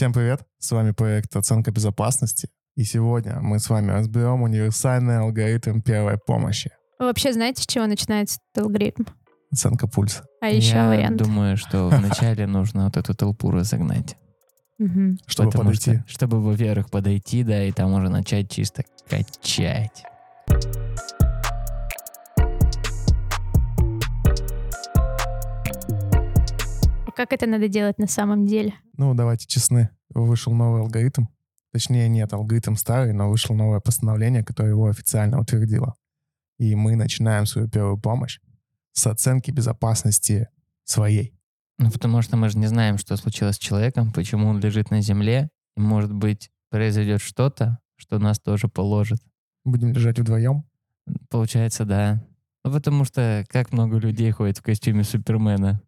[0.00, 0.40] Всем привет!
[0.58, 2.48] С вами проект «Оценка безопасности».
[2.74, 6.70] И сегодня мы с вами разберем универсальный алгоритм первой помощи.
[6.98, 9.02] Вы вообще знаете, с чего начинается этот алгоритм?
[9.52, 10.24] Оценка пульса.
[10.40, 11.18] А еще Я вариант.
[11.18, 14.16] думаю, что вначале нужно вот эту толпу разогнать.
[15.26, 15.98] Чтобы Потому подойти.
[15.98, 20.02] что- чтобы, во-первых, подойти, да, и там уже начать чисто качать.
[27.20, 28.72] Как это надо делать на самом деле?
[28.96, 29.90] Ну, давайте честны.
[30.08, 31.26] Вышел новый алгоритм.
[31.70, 35.94] Точнее, нет, алгоритм старый, но вышло новое постановление, которое его официально утвердило.
[36.58, 38.40] И мы начинаем свою первую помощь
[38.92, 40.48] с оценки безопасности
[40.84, 41.38] своей.
[41.76, 45.02] Ну, потому что мы же не знаем, что случилось с человеком, почему он лежит на
[45.02, 49.18] земле, и, может быть, произойдет что-то, что нас тоже положит.
[49.66, 50.64] Будем лежать вдвоем.
[51.28, 52.24] Получается, да.
[52.64, 55.82] Ну, потому что как много людей ходит в костюме Супермена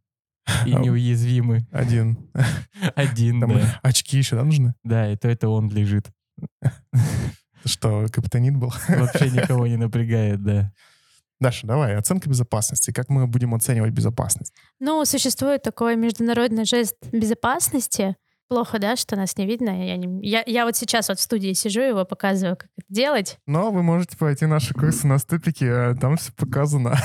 [0.67, 1.67] и А, неуязвимы.
[1.71, 2.31] Один.
[2.95, 3.81] Один, Там да.
[3.83, 4.75] очки еще да, нужны?
[4.83, 6.07] Да, и то это он лежит.
[7.65, 8.73] Что, капитанит был?
[8.89, 10.73] Вообще никого не напрягает, да.
[11.39, 12.93] Даша, давай, оценка безопасности.
[12.93, 14.53] Как мы будем оценивать безопасность?
[14.81, 18.17] Ну, существует такой международный жест безопасности.
[18.49, 19.85] Плохо, да, что нас не видно.
[19.87, 23.39] Я, не- я, я вот сейчас вот в студии сижу, его показываю, как это делать.
[23.47, 26.97] Но вы можете пройти наши курсы на ступике, а там все показано.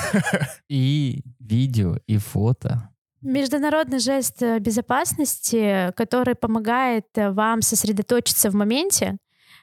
[0.69, 2.89] И видео, и фото.
[3.21, 9.17] Международный жест э, безопасности, который помогает э, вам сосредоточиться в моменте,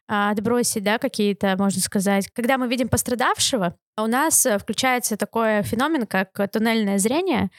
[0.08, 2.28] а, отбросить, да, какие-то, можно сказать.
[2.34, 7.50] Когда мы видим пострадавшего, у нас э, включается такой феномен, как туннельное зрение.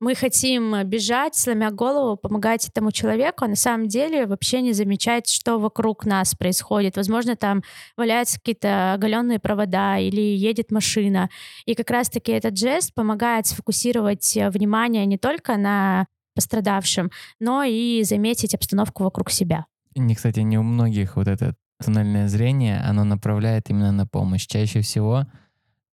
[0.00, 5.28] Мы хотим бежать, сломя голову, помогать этому человеку, а на самом деле вообще не замечать,
[5.28, 6.96] что вокруг нас происходит.
[6.96, 7.62] Возможно, там
[7.98, 11.28] валяются какие-то оголенные провода или едет машина.
[11.66, 18.02] И как раз-таки этот жест помогает сфокусировать э, внимание не только на пострадавшем, но и
[18.02, 19.66] заметить обстановку вокруг себя.
[19.94, 21.54] Не, кстати, не у многих вот это
[21.84, 24.46] туннельное зрение, оно направляет именно на помощь.
[24.46, 25.26] Чаще всего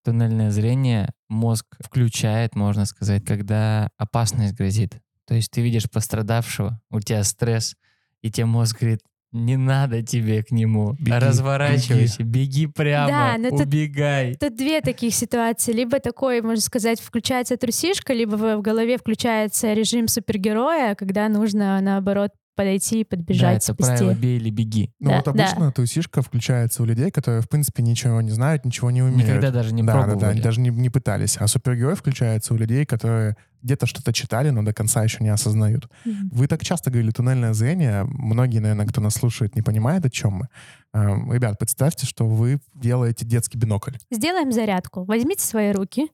[0.07, 4.99] туннельное зрение мозг включает, можно сказать, когда опасность грозит.
[5.25, 7.75] То есть ты видишь пострадавшего, у тебя стресс,
[8.21, 9.01] и тебе мозг говорит,
[9.33, 14.35] не надо тебе к нему, Беги, разворачивайся, беги, прямо, Да, но тут- убегай.
[14.35, 15.73] Тут две таких ситуации.
[15.73, 22.31] Либо такой, можно сказать, включается трусишка, либо в голове включается режим супергероя, когда нужно, наоборот,
[22.57, 23.97] подойти и Да, подбежать, это спасти.
[23.97, 24.91] правило «бей или беги».
[24.99, 28.91] Ну Да, вот обычно трусишка включается у людей, которые, в принципе, ничего не знают, ничего
[28.91, 29.29] не умеют.
[29.29, 30.37] Никогда даже не да, да, пробовали.
[30.37, 31.37] да, даже не, не пытались.
[31.37, 35.89] А супергерой включается у людей, которые где-то что-то читали, но до конца еще не осознают.
[36.05, 36.29] Мгм.
[36.31, 38.05] Вы так часто говорили туннельное зрение.
[38.05, 40.47] Многие, наверное, кто нас слушает, не понимает, о чем мы.
[40.93, 43.91] Эм, Ребят, представьте, что вы делаете детский бинокль.
[44.09, 45.03] Сделаем зарядку.
[45.03, 46.07] Возьмите свои руки,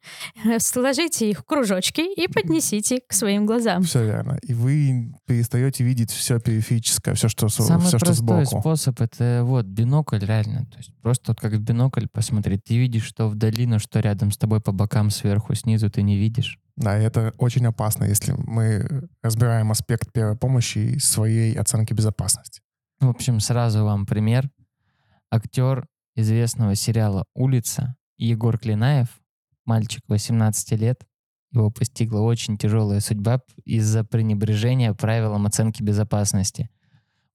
[0.57, 3.83] сложите их в кружочки и поднесите к своим глазам.
[3.83, 4.39] Все верно.
[4.41, 8.61] И вы перестаете видеть все периферическое, все, что, Самый все, что простой сбоку.
[8.61, 10.65] способ это вот бинокль реально.
[10.71, 12.63] То есть просто вот как в бинокль посмотреть.
[12.63, 16.17] Ты видишь, что вдали, но что рядом с тобой по бокам, сверху, снизу ты не
[16.17, 16.57] видишь.
[16.75, 22.61] Да, и это очень опасно, если мы разбираем аспект первой помощи и своей оценки безопасности.
[22.99, 24.49] В общем, сразу вам пример.
[25.29, 25.85] Актер
[26.15, 29.07] известного сериала «Улица» Егор Клинаев,
[29.65, 31.03] мальчик 18 лет,
[31.51, 36.69] его постигла очень тяжелая судьба из-за пренебрежения правилам оценки безопасности.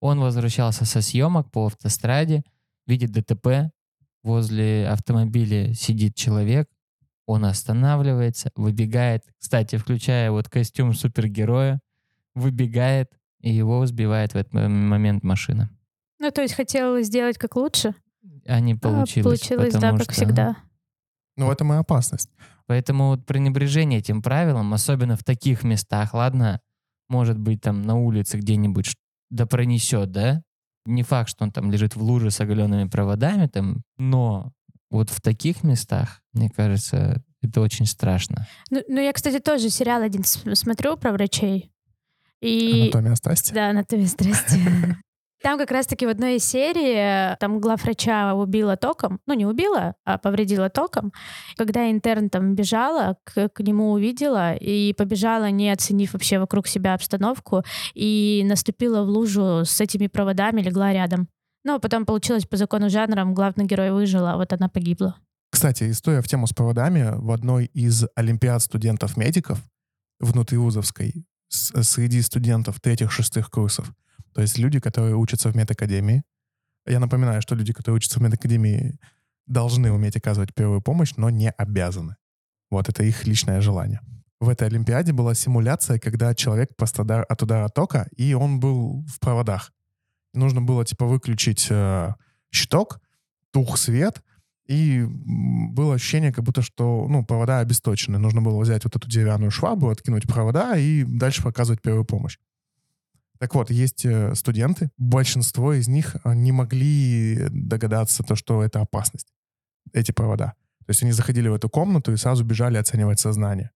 [0.00, 2.42] Он возвращался со съемок по автостраде,
[2.86, 3.70] видит ДТП,
[4.22, 6.68] возле автомобиля сидит человек,
[7.28, 11.78] он останавливается, выбегает, кстати, включая вот костюм супергероя,
[12.34, 13.10] выбегает,
[13.42, 15.68] и его сбивает в этот момент машина.
[16.18, 17.94] Ну, то есть хотела сделать как лучше,
[18.46, 19.40] А не а получилось.
[19.40, 20.56] получилось, да, как что- всегда.
[21.36, 22.30] Но в этом и опасность.
[22.66, 26.60] Поэтому вот пренебрежение этим правилам, особенно в таких местах, ладно,
[27.10, 28.96] может быть там на улице где-нибудь,
[29.30, 30.42] да пронесет, да?
[30.86, 34.50] Не факт, что он там лежит в луже с оголенными проводами, там, но
[34.90, 38.46] вот в таких местах, мне кажется, это очень страшно.
[38.70, 41.70] Ну, ну, я, кстати, тоже сериал один смотрю про врачей.
[42.40, 42.82] И...
[42.82, 43.52] Анатомия страсти.
[43.52, 44.60] Да, анатомия страсти.
[45.42, 49.94] Там как раз-таки в одной из серий э, там главврача убила током, ну не убила,
[50.04, 51.12] а повредила током.
[51.56, 56.94] Когда интерн там бежала, к, к нему увидела и побежала, не оценив вообще вокруг себя
[56.94, 57.62] обстановку,
[57.94, 61.28] и наступила в лужу с этими проводами, легла рядом.
[61.64, 65.16] Ну, а потом получилось по закону жанра, главный герой выжил, а вот она погибла.
[65.50, 69.62] Кстати, история в тему с проводами в одной из олимпиад студентов-медиков
[70.20, 73.92] внутривузовской среди студентов третьих-шестых курсов.
[74.34, 76.22] То есть люди, которые учатся в медакадемии.
[76.86, 78.98] Я напоминаю, что люди, которые учатся в медакадемии,
[79.46, 82.16] должны уметь оказывать первую помощь, но не обязаны.
[82.70, 84.00] Вот это их личное желание.
[84.40, 89.18] В этой Олимпиаде была симуляция, когда человек пострадал от удара тока, и он был в
[89.18, 89.72] проводах.
[90.34, 92.14] Нужно было, типа, выключить э,
[92.50, 93.00] щиток,
[93.50, 94.22] тух свет,
[94.66, 98.18] и было ощущение, как будто что, ну, провода обесточены.
[98.18, 102.38] Нужно было взять вот эту деревянную швабру, откинуть провода и дальше показывать первую помощь.
[103.38, 108.80] Так вот, есть э, студенты, большинство из них э, не могли догадаться, то, что это
[108.80, 109.32] опасность,
[109.92, 110.54] эти провода.
[110.86, 113.70] То есть они заходили в эту комнату и сразу бежали оценивать сознание,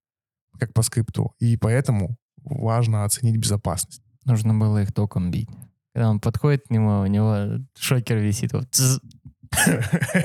[0.58, 1.34] как по скрипту.
[1.38, 4.02] И поэтому важно оценить безопасность.
[4.24, 5.48] Нужно было их током бить.
[5.94, 8.52] Когда он подходит к нему, у него шокер висит.
[8.52, 8.68] Вот,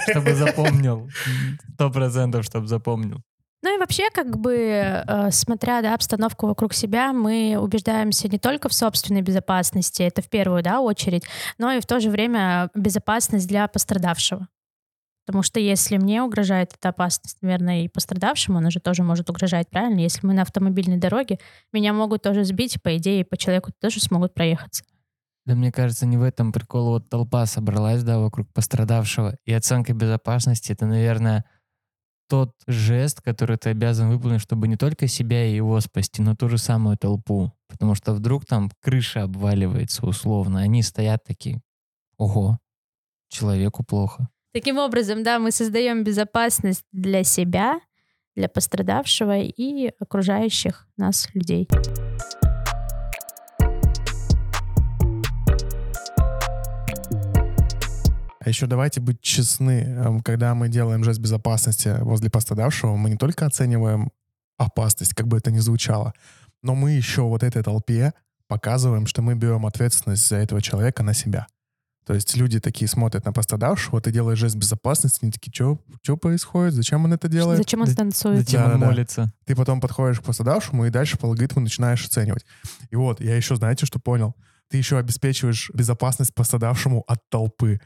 [0.10, 1.10] чтобы запомнил.
[1.74, 3.22] Сто процентов, чтобы запомнил.
[3.64, 8.70] Ну и вообще, как бы, э, смотря да, обстановку вокруг себя, мы убеждаемся не только
[8.70, 11.24] в собственной безопасности, это в первую да, очередь,
[11.58, 14.48] но и в то же время безопасность для пострадавшего.
[15.26, 19.70] Потому что если мне угрожает эта опасность, наверное, и пострадавшему, она же тоже может угрожать,
[19.70, 20.00] правильно?
[20.00, 21.40] Если мы на автомобильной дороге,
[21.74, 24.86] меня могут тоже сбить, по идее, по человеку тоже смогут проехаться.
[25.48, 26.90] Да мне кажется, не в этом прикол.
[26.90, 29.38] Вот толпа собралась, да, вокруг пострадавшего.
[29.46, 31.46] И оценка безопасности— это, наверное,
[32.28, 36.50] тот жест, который ты обязан выполнить, чтобы не только себя и его спасти, но ту
[36.50, 37.54] же самую толпу.
[37.70, 40.60] Потому что вдруг там крыша обваливается условно.
[40.60, 41.62] Они стоят такие,
[42.18, 42.60] ого,
[43.30, 44.28] человеку плохо.
[44.54, 47.80] Таким образом, да, мы создаем безопасность для себя,
[48.36, 51.70] для пострадавшего и окружающих нас людей.
[58.48, 59.82] А еще давайте быть честны.
[59.82, 64.10] Эм, Когда мы делаем жест безопасности возле пострадавшего, мы не только оцениваем
[64.58, 66.14] опасность, как бы это ни звучало,
[66.64, 68.14] но мы еще вот этой толпе
[68.48, 71.48] показываем, что мы берем ответственность за этого человека на себя.
[72.06, 75.52] То есть люди такие смотрят на пострадавшего, ты делаешь жест безопасности, они такие,
[76.02, 77.58] что происходит, зачем он это делает?
[77.58, 78.40] Зачем он Да- танцует?
[78.46, 78.86] Зачем он Да-да-да.
[78.86, 79.34] молится?
[79.44, 82.46] Ты потом подходишь к пострадавшему и дальше по алгоритму начинаешь оценивать.
[82.92, 84.36] И вот, я еще, знаете, что понял?
[84.70, 87.82] Ты еще обеспечиваешь безопасность пострадавшему от толпы.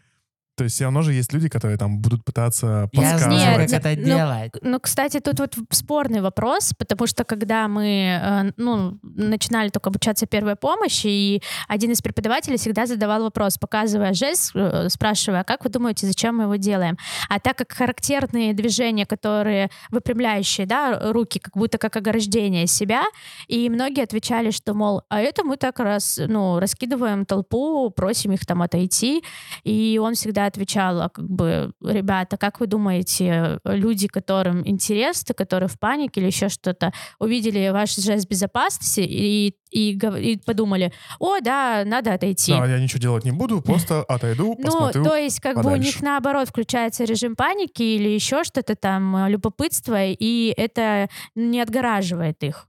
[0.62, 3.40] То есть все равно же есть люди, которые там будут пытаться Я подсказывать.
[3.40, 4.52] знаю, Нет, как ну- это ну, делать.
[4.62, 10.28] Ну, кстати, тут вот спорный вопрос, потому что когда мы э, ну, начинали только обучаться
[10.28, 15.64] первой помощи, и один из преподавателей всегда задавал вопрос, показывая жест, э, спрашивая, «А как
[15.64, 16.96] вы думаете, зачем мы его делаем?
[17.28, 23.02] А так как характерные движения, которые выпрямляющие, да, руки, как будто как ограждение себя,
[23.48, 28.46] и многие отвечали, что, мол, а это мы так раз, ну, раскидываем толпу, просим их
[28.46, 29.24] там отойти,
[29.64, 35.70] и он всегда отвечал, а как бы, ребята, как вы думаете, люди, которым интересно, которые
[35.70, 41.84] в панике или еще что-то, увидели ваш жест безопасности и, и, и подумали, о, да,
[41.86, 42.52] надо отойти.
[42.52, 45.04] Да, я ничего делать не буду, просто отойду, Ну, посмотрю.
[45.04, 45.88] то есть, как бы у подальше.
[45.88, 52.44] них наоборот включается режим паники или еще что-то там, э, любопытство, и это не отгораживает
[52.44, 52.68] их.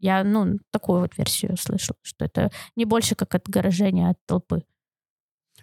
[0.00, 4.64] Я, ну, такую вот версию слышала, что это не больше как отгорожение от толпы.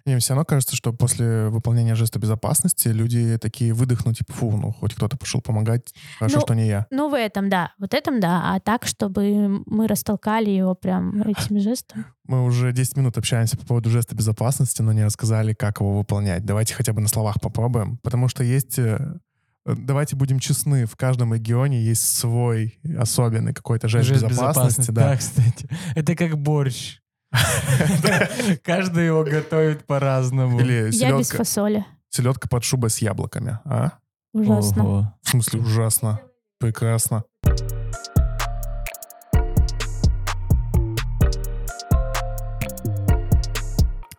[0.04, 4.72] Мне все равно кажется, что после выполнения жеста безопасности люди такие выдохнут, типа, фу, ну,
[4.72, 6.86] хоть кто-то пошел помогать, хорошо, Ну, что не я.
[6.90, 7.72] Ну, в этом, да.
[7.78, 8.54] Вот этом, да.
[8.54, 12.04] А так, чтобы мы растолкали его прям этим жестом.
[12.26, 16.44] Мы уже 10 минут общаемся по поводу жеста безопасности, но не рассказали, как его выполнять.
[16.44, 18.78] Давайте хотя бы на словах попробуем, потому что есть...
[18.78, 19.18] э,
[19.66, 24.90] э, Давайте будем честны, в каждом регионе есть свой особенный какой-то жест, Жест безопасности.
[24.90, 25.10] Да.
[25.10, 25.68] Да, кстати.
[25.94, 26.98] Это как борщ.
[28.64, 30.60] Каждый его готовит по-разному.
[30.60, 31.84] Или Я без фасоли.
[32.08, 33.58] селедка под шубой с яблоками.
[33.64, 33.92] А?
[34.32, 35.16] Ужасно.
[35.22, 36.20] В смысле, ужасно.
[36.58, 37.24] Прекрасно.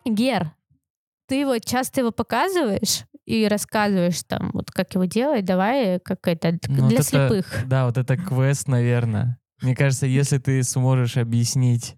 [0.04, 0.50] Гер,
[1.28, 6.58] ты вот часто его показываешь и рассказываешь там, вот как его делать, давай как это,
[6.68, 7.64] Ну, для вот это- слепых.
[7.66, 9.38] Да, вот это квест, наверное.
[9.60, 11.94] Мне кажется, если ты сможешь объяснить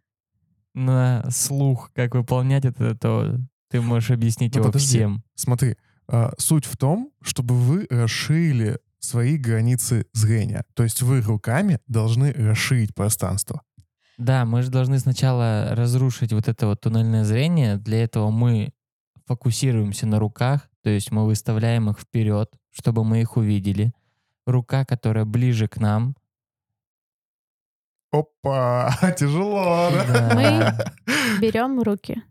[0.75, 3.39] на слух, как выполнять это, то
[3.71, 4.89] ты можешь объяснить Ну, его подожди.
[4.99, 5.23] всем.
[5.35, 5.77] Смотри,
[6.09, 10.65] а, суть в том, чтобы вы расширили свои границы зрения.
[10.75, 13.63] То есть вы руками должны расширить пространство.
[14.17, 17.77] Да, мы же должны сначала разрушить вот это вот туннельное зрение.
[17.77, 18.73] Для этого мы
[19.27, 23.93] фокусируемся на руках, то есть мы выставляем их вперед, чтобы мы их увидели.
[24.47, 26.15] Рука, которая ближе к нам.
[28.15, 30.35] Опа, тяжело, да?
[30.35, 30.95] Да.
[31.41, 32.23] Берем руки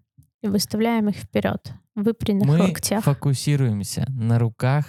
[0.42, 3.04] и выставляем их вперед, выпрямленных Мы локтях.
[3.04, 4.86] фокусируемся на руках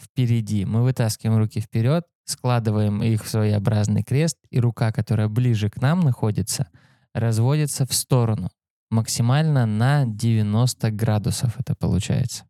[0.00, 0.64] впереди.
[0.64, 6.00] Мы вытаскиваем руки вперед, складываем их в своеобразный крест, и рука, которая ближе к нам
[6.00, 6.68] находится,
[7.12, 8.48] разводится в сторону.
[8.90, 12.44] Максимально на 90 градусов это получается.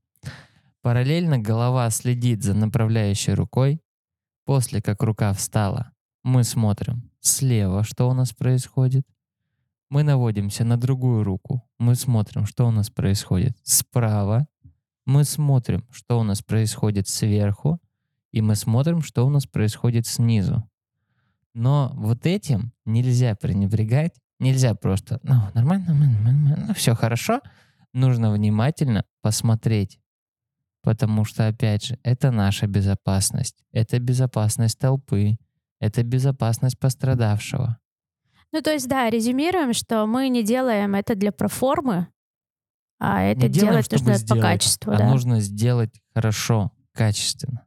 [0.81, 3.81] Параллельно голова следит за направляющей рукой.
[4.45, 5.90] После как рука встала,
[6.23, 9.07] мы смотрим слева, что у нас происходит.
[9.90, 11.62] Мы наводимся на другую руку.
[11.78, 14.47] Мы смотрим, что у нас происходит справа.
[15.07, 17.81] Мы смотрим, что у нас происходит сверху.
[18.33, 20.69] И мы смотрим, что у нас происходит снизу.
[21.54, 24.14] Но вот этим нельзя пренебрегать.
[24.40, 25.95] Нельзя просто, ну, нормально,
[26.66, 27.40] ну, все хорошо.
[27.93, 30.00] Нужно внимательно посмотреть.
[30.83, 33.62] Потому что, опять же, это наша безопасность.
[33.73, 35.38] Это безопасность толпы.
[35.85, 37.76] Это безопасность пострадавшего.
[38.53, 42.09] Ну, то есть, да, резюмируем, что мы не делаем это для проформы,
[42.99, 45.11] а это Не делаем, делать нужно по сделать, качеству, а да.
[45.11, 47.67] нужно сделать хорошо, качественно.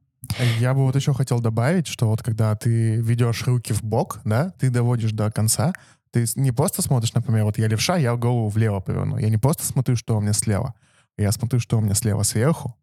[0.60, 4.50] Я бы вот еще хотел добавить, что вот когда ты ведешь руки в бок, да,
[4.58, 5.74] ты доводишь до конца,
[6.10, 9.20] ты не просто смотришь, например, вот я левша, я голову влево поверну.
[9.20, 10.74] Я не просто смотрю, что у меня слева.
[11.18, 12.76] Я смотрю, что у меня слева сверху,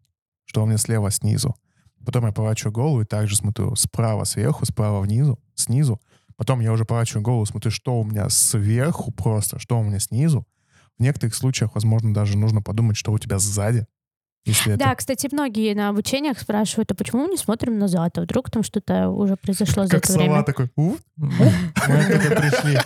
[0.44, 1.56] что у меня слева снизу.
[2.04, 6.00] Потом я поворачиваю голову и также смотрю справа сверху, справа внизу, снизу.
[6.36, 10.46] Потом я уже поворачиваю голову, смотрю, что у меня сверху просто, что у меня снизу.
[10.98, 13.86] В некоторых случаях, возможно, даже нужно подумать, что у тебя сзади.
[14.44, 18.18] Если это Да, кстати, многие на обучениях спрашивают, а почему мы не смотрим назад?
[18.18, 20.42] А вдруг там что-то уже произошло за как это сова время?
[20.44, 22.78] такой, «У, мы только пришли.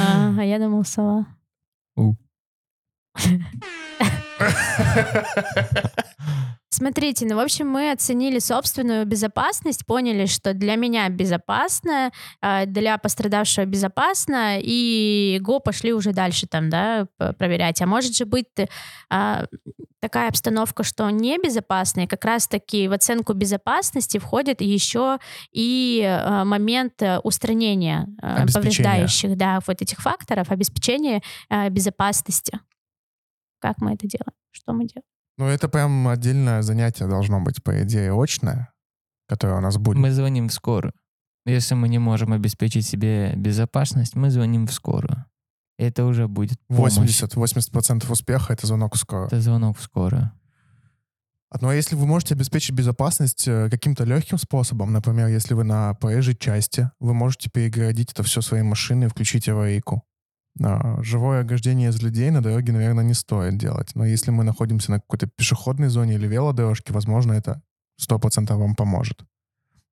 [0.00, 1.26] А, а я думал, сова.
[1.94, 2.14] У.
[6.74, 12.96] Смотрите, ну, в общем, мы оценили собственную безопасность, поняли, что для меня безопасно, а, для
[12.96, 17.82] пострадавшего безопасно, и го пошли уже дальше там, да, проверять.
[17.82, 18.46] А может же быть
[19.10, 19.44] а,
[20.00, 25.18] такая обстановка, что небезопасно, и как раз-таки в оценку безопасности входит еще
[25.52, 28.08] и а, момент э, устранения
[28.50, 31.22] повреждающих, да, вот этих факторов, обеспечения
[31.68, 32.58] безопасности.
[33.60, 34.32] Как мы это делаем?
[34.52, 35.11] Что мы делаем?
[35.38, 38.72] Ну, это прям отдельное занятие должно быть, по идее, очное,
[39.28, 39.98] которое у нас будет.
[39.98, 40.92] Мы звоним в скорую.
[41.44, 45.24] Если мы не можем обеспечить себе безопасность, мы звоним в скорую.
[45.78, 46.98] Это уже будет помощь.
[46.98, 49.26] 80-80% успеха— это звонок в скорую.
[49.26, 50.30] Это звонок в скорую.
[51.50, 55.64] А, Ну, а если вы можете обеспечить безопасность э, каким-то легким способом, например, если вы
[55.64, 60.02] на проезжей части, вы можете перегородить это все своей машиной и включить аварийку.
[60.60, 63.94] А, Живое ограждение из людей на дороге, наверное, не стоит делать.
[63.94, 67.62] Но если мы находимся на какой-то пешеходной зоне или велодорожке, возможно, это
[68.00, 69.24] 100% вам поможет.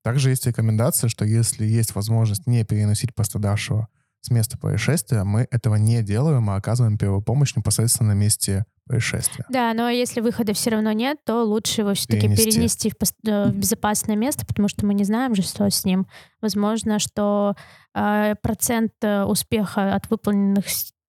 [0.02, 3.88] Также есть рекомендация, что если есть возможность не переносить пострадавшего
[4.22, 9.44] с места происшествия, мы этого не делаем, а оказываем первую помощь непосредственно на месте происшествия.
[9.48, 12.44] Да, но если выхода все равно нет, то лучше его все-таки Перенести.
[12.44, 16.08] перенести, в, э, в безопасное место, потому что мы не знаем же, что с ним.
[16.40, 17.54] Возможно, что
[17.94, 20.64] э, процент э, успеха от выполненных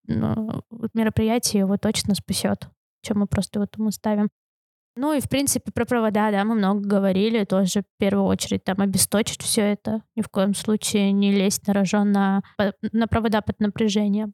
[0.05, 0.61] ну,
[0.93, 2.67] мероприятий его точно спасет,
[3.01, 4.29] чем мы просто вот ему ставим.
[4.95, 8.79] Ну и, в принципе, про провода, да, мы много говорили, тоже в первую очередь там
[8.79, 12.43] обесточить все это, ни в коем случае не лезть на рожон на,
[12.91, 14.33] на провода под напряжением.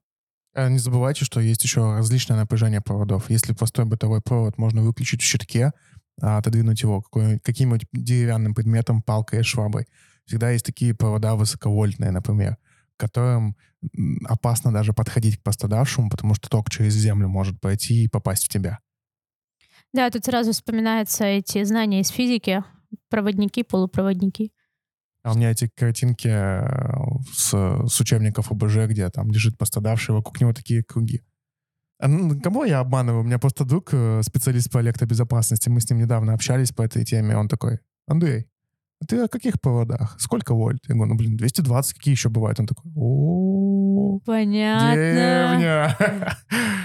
[0.58, 3.30] А Не забывайте, что есть еще различное напряжение проводов.
[3.30, 5.72] Если простой бытовой провод можно выключить в щитке,
[6.20, 7.04] а отодвинуть его
[7.44, 9.86] каким-нибудь деревянным предметом, палкой, шваброй.
[10.26, 12.58] Всегда есть такие провода высоковольтные, например,
[12.98, 13.56] которым
[14.26, 18.50] опасно даже подходить к пострадавшему, потому что ток через землю может пройти и попасть в
[18.50, 18.80] тебя.
[19.94, 22.64] Да, тут сразу вспоминаются эти знания из физики,
[23.10, 24.52] проводники, полупроводники.
[25.27, 26.65] А у меня эти картинки э,
[27.34, 27.50] с,
[27.86, 31.22] с учебников ОБЖ, где там лежит пострадавший, вокруг него такие круги.
[32.00, 33.24] А, ну, кого я обманываю?
[33.24, 37.03] У меня просто друг, э, специалист по электробезопасности, мы с ним недавно общались по этой
[37.03, 38.48] теме, он такой, Андрей,
[39.01, 40.15] а ты о каких проводах?
[40.17, 40.79] Сколько вольт?
[40.88, 42.62] Я говорю, ну, блин, 220, какие еще бывают?
[42.62, 44.93] Он такой, о Понятно.
[44.93, 45.98] деревня.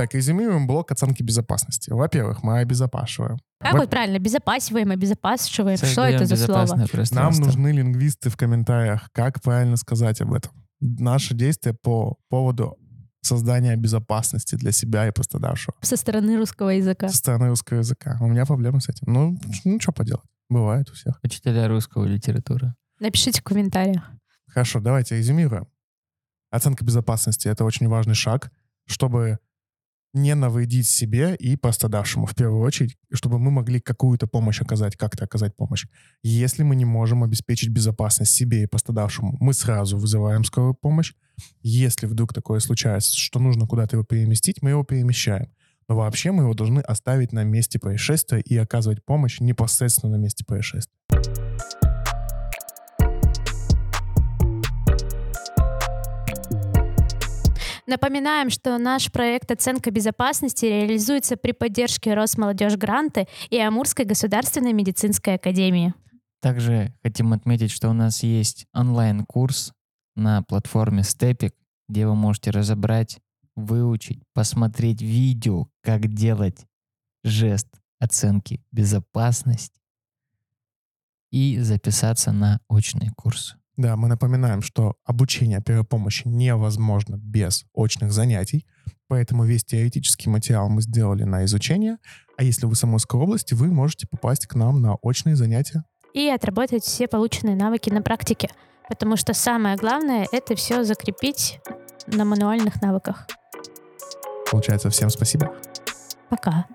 [0.00, 1.90] Так, резюмируем блок оценки безопасности.
[1.90, 3.38] Во-первых, мы обезопашиваем.
[3.60, 4.18] Как Во- вот правильно?
[4.18, 5.76] Безопасиваем, обезопасиваем.
[5.76, 6.86] Что Создаем это за слово?
[7.10, 10.52] Нам нужны лингвисты в комментариях, как правильно сказать об этом.
[10.80, 12.78] Наши действия по поводу
[13.20, 17.10] создания безопасности для себя и пострадавшего Со стороны русского языка.
[17.10, 18.16] со стороны русского языка.
[18.22, 19.12] У меня проблемы с этим.
[19.12, 20.24] Ну, ну что поделать.
[20.48, 21.20] Бывает у всех.
[21.22, 22.74] Учителя русского литературы.
[23.00, 24.10] Напишите в комментариях.
[24.48, 25.68] Хорошо, давайте резюмируем.
[26.50, 28.50] Оценка безопасности— это очень важный шаг,
[28.86, 29.38] чтобы
[30.12, 35.24] не навредить себе и пострадавшему в первую очередь, чтобы мы могли какую-то помощь оказать, как-то
[35.24, 35.86] оказать помощь.
[36.22, 41.14] Если мы не можем обеспечить безопасность себе и пострадавшему, мы сразу вызываем скорую помощь.
[41.62, 45.48] Если вдруг такое случается, что нужно куда-то его переместить, мы его перемещаем.
[45.88, 50.44] Но вообще мы его должны оставить на месте происшествия и оказывать помощь непосредственно на месте
[50.44, 50.99] происшествия.
[57.90, 65.34] Напоминаем, что наш проект «Оценка безопасности» реализуется при поддержке Росмолодежь Гранты и Амурской государственной медицинской
[65.34, 65.92] академии.
[66.40, 69.72] Также хотим отметить, что у нас есть онлайн-курс
[70.14, 71.52] на платформе Stepik,
[71.88, 73.18] где вы можете разобрать,
[73.56, 76.66] выучить, посмотреть видео, как делать
[77.24, 77.66] жест
[77.98, 79.80] оценки безопасности
[81.32, 83.56] и записаться на очный курс.
[83.80, 88.66] Да, мы напоминаем, что обучение первой помощи невозможно без очных занятий,
[89.08, 91.96] поэтому весь теоретический материал мы сделали на изучение,
[92.36, 95.84] а если вы в Самарской области, вы можете попасть к нам на очные занятия.
[96.12, 98.50] И отработать все полученные навыки на практике,
[98.86, 101.58] потому что самое главное— это все закрепить
[102.06, 103.28] на мануальных навыках.
[104.50, 105.54] Получается, всем спасибо.
[106.28, 106.66] Пока.